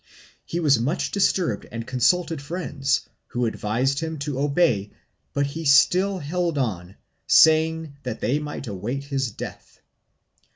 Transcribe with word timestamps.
He 0.45 0.59
was 0.59 0.79
much 0.79 1.11
disturbed 1.11 1.67
and 1.71 1.85
consulted 1.85 2.41
friends, 2.41 3.07
who 3.27 3.45
advised 3.45 3.99
him 3.99 4.17
to 4.17 4.39
obey, 4.39 4.93
but 5.31 5.45
he 5.45 5.63
still 5.63 6.17
held 6.17 6.57
on, 6.57 6.95
saying 7.27 7.97
that 8.01 8.19
they 8.19 8.39
might 8.39 8.65
await 8.65 9.03
his 9.03 9.29
death. 9.29 9.79